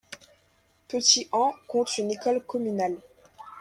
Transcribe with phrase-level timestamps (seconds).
[0.87, 2.97] Petit-Han compte une école communale.